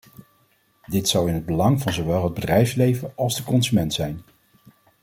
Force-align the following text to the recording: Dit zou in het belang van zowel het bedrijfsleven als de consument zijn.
Dit 0.85 1.07
zou 1.09 1.27
in 1.27 1.33
het 1.33 1.45
belang 1.45 1.81
van 1.81 1.93
zowel 1.93 2.23
het 2.23 2.33
bedrijfsleven 2.33 3.11
als 3.15 3.35
de 3.35 3.43
consument 3.43 3.93
zijn. 3.93 4.21